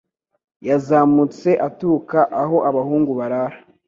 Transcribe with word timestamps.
yazamutse 0.67 1.49
aturuka 1.67 2.19
aho 2.41 2.57
abahungu 2.69 3.11
barara 3.19 3.57